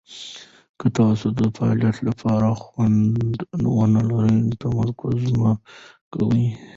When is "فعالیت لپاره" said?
1.57-2.47